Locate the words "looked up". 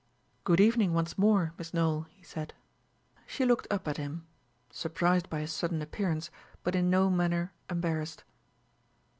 3.45-3.87